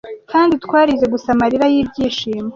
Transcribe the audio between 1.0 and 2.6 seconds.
gusa amarira yibyishimo